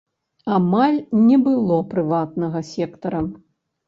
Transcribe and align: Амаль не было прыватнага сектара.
Амаль 0.53 0.95
не 1.27 1.37
было 1.47 1.77
прыватнага 1.91 2.59
сектара. 2.71 3.21